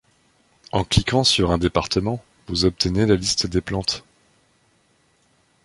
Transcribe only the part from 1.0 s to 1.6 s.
sur un